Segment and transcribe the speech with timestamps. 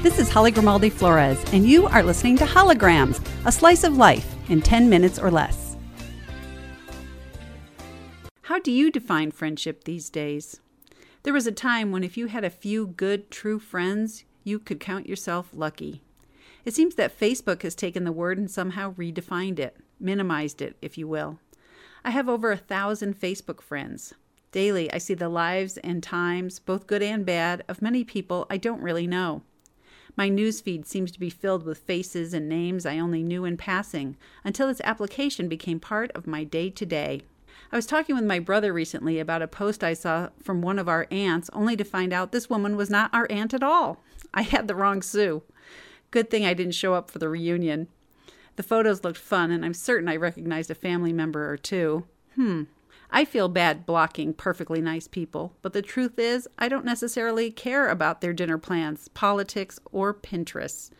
[0.00, 4.32] This is Holly Grimaldi Flores, and you are listening to Holograms, a slice of life
[4.48, 5.76] in 10 minutes or less.
[8.42, 10.60] How do you define friendship these days?
[11.24, 14.78] There was a time when if you had a few good, true friends, you could
[14.78, 16.04] count yourself lucky.
[16.64, 20.96] It seems that Facebook has taken the word and somehow redefined it, minimized it, if
[20.96, 21.40] you will.
[22.04, 24.14] I have over a thousand Facebook friends.
[24.52, 28.58] Daily, I see the lives and times, both good and bad, of many people I
[28.58, 29.42] don't really know.
[30.16, 34.16] My newsfeed seems to be filled with faces and names I only knew in passing
[34.44, 37.22] until its application became part of my day to day.
[37.70, 40.88] I was talking with my brother recently about a post I saw from one of
[40.88, 44.02] our aunts, only to find out this woman was not our aunt at all.
[44.32, 45.42] I had the wrong Sue.
[46.10, 47.88] Good thing I didn't show up for the reunion.
[48.56, 52.06] The photos looked fun, and I'm certain I recognized a family member or two.
[52.34, 52.64] Hmm,
[53.10, 57.88] I feel bad blocking perfectly nice people, but the truth is, I don't necessarily care
[57.88, 60.90] about their dinner plans, politics, or Pinterest.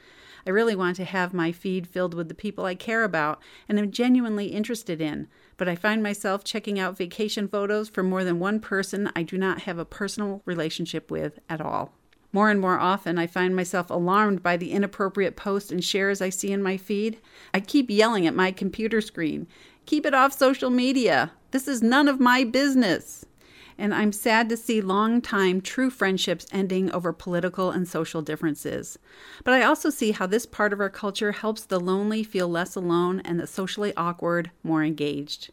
[0.46, 3.78] I really want to have my feed filled with the people I care about and
[3.78, 8.38] am genuinely interested in, but I find myself checking out vacation photos for more than
[8.38, 11.92] one person I do not have a personal relationship with at all.
[12.32, 16.30] More and more often, I find myself alarmed by the inappropriate posts and shares I
[16.30, 17.18] see in my feed.
[17.52, 19.46] I keep yelling at my computer screen
[19.88, 21.32] Keep it off social media.
[21.50, 23.24] This is none of my business.
[23.78, 28.98] And I'm sad to see long-time true friendships ending over political and social differences.
[29.44, 32.74] But I also see how this part of our culture helps the lonely feel less
[32.74, 35.50] alone and the socially awkward more engaged.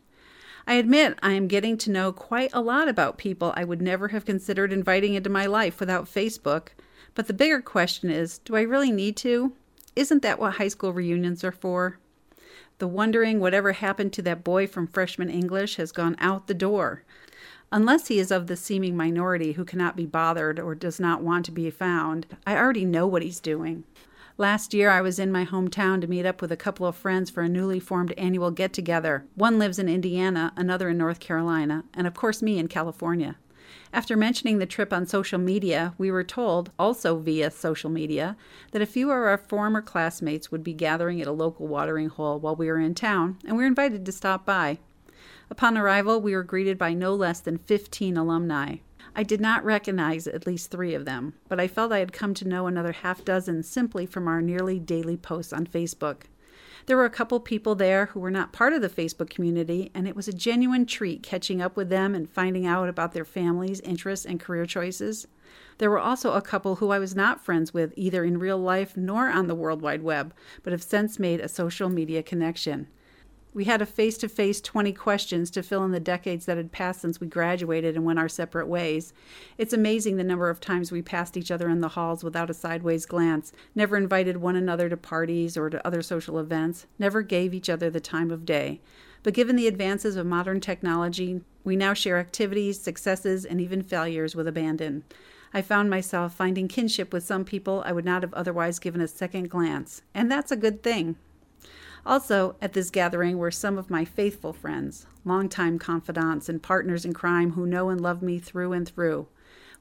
[0.67, 4.07] I admit I am getting to know quite a lot about people I would never
[4.07, 6.69] have considered inviting into my life without Facebook.
[7.13, 9.53] But the bigger question is do I really need to?
[9.95, 11.99] Isn't that what high school reunions are for?
[12.77, 17.03] The wondering whatever happened to that boy from freshman English has gone out the door.
[17.71, 21.45] Unless he is of the seeming minority who cannot be bothered or does not want
[21.45, 23.83] to be found, I already know what he's doing.
[24.37, 27.29] Last year, I was in my hometown to meet up with a couple of friends
[27.29, 29.25] for a newly formed annual get together.
[29.35, 33.37] One lives in Indiana, another in North Carolina, and of course, me in California.
[33.93, 38.35] After mentioning the trip on social media, we were told, also via social media,
[38.71, 42.39] that a few of our former classmates would be gathering at a local watering hole
[42.39, 44.79] while we were in town, and we were invited to stop by.
[45.49, 48.77] Upon arrival, we were greeted by no less than 15 alumni.
[49.15, 52.33] I did not recognize at least three of them, but I felt I had come
[52.33, 56.23] to know another half dozen simply from our nearly daily posts on Facebook.
[56.87, 60.07] There were a couple people there who were not part of the Facebook community, and
[60.07, 63.79] it was a genuine treat catching up with them and finding out about their families,
[63.79, 65.25] interests, and career choices.
[65.79, 68.95] There were also a couple who I was not friends with either in real life
[68.95, 72.87] nor on the World Wide Web, but have since made a social media connection.
[73.55, 76.73] We had a face to face 20 questions to fill in the decades that had
[76.73, 79.13] passed since we graduated and went our separate ways.
[79.57, 82.53] It's amazing the number of times we passed each other in the halls without a
[82.53, 87.53] sideways glance, never invited one another to parties or to other social events, never gave
[87.53, 88.81] each other the time of day.
[89.23, 94.35] But given the advances of modern technology, we now share activities, successes, and even failures
[94.35, 95.05] with abandon.
[95.53, 99.07] I found myself finding kinship with some people I would not have otherwise given a
[99.07, 101.15] second glance, and that's a good thing.
[102.05, 107.13] Also, at this gathering were some of my faithful friends, longtime confidants, and partners in
[107.13, 109.27] crime who know and love me through and through.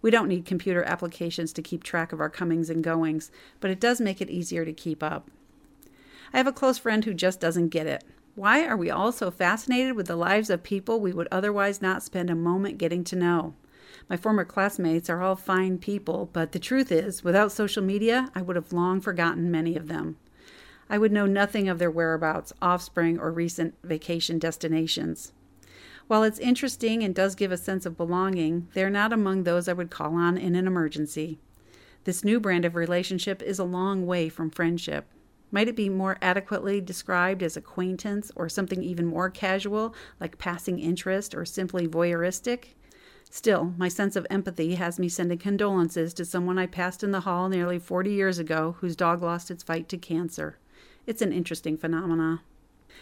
[0.00, 3.30] We don't need computer applications to keep track of our comings and goings,
[3.60, 5.30] but it does make it easier to keep up.
[6.32, 8.04] I have a close friend who just doesn't get it.
[8.34, 12.02] Why are we all so fascinated with the lives of people we would otherwise not
[12.02, 13.54] spend a moment getting to know?
[14.08, 18.42] My former classmates are all fine people, but the truth is, without social media, I
[18.42, 20.16] would have long forgotten many of them.
[20.88, 25.32] I would know nothing of their whereabouts, offspring, or recent vacation destinations.
[26.06, 29.72] While it's interesting and does give a sense of belonging, they're not among those I
[29.72, 31.38] would call on in an emergency.
[32.04, 35.06] This new brand of relationship is a long way from friendship.
[35.50, 40.78] Might it be more adequately described as acquaintance or something even more casual, like passing
[40.78, 42.74] interest or simply voyeuristic?
[43.30, 47.20] Still, my sense of empathy has me sending condolences to someone I passed in the
[47.20, 50.58] hall nearly 40 years ago whose dog lost its fight to cancer.
[51.06, 52.42] It's an interesting phenomena.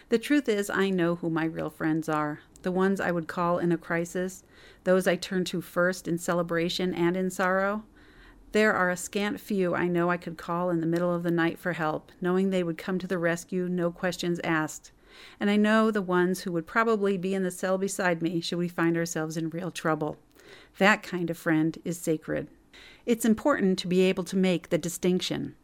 [0.08, 3.58] The truth is, I know who my real friends are the ones I would call
[3.58, 4.44] in a crisis,
[4.84, 7.84] those I turn to first in celebration and in sorrow.
[8.52, 11.30] There are a scant few I know I could call in the middle of the
[11.30, 14.92] night for help, knowing they would come to the rescue, no questions asked.
[15.40, 18.58] And I know the ones who would probably be in the cell beside me should
[18.58, 20.18] we find ourselves in real trouble.
[20.78, 22.48] That kind of friend is sacred.
[23.06, 25.56] It's important to be able to make the distinction.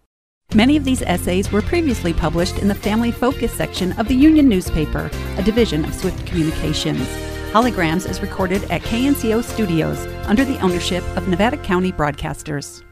[0.54, 4.48] Many of these essays were previously published in the Family Focus section of the Union
[4.48, 7.06] newspaper, a division of Swift Communications.
[7.52, 12.82] Holograms is recorded at KNCO Studios under the ownership of Nevada County Broadcasters.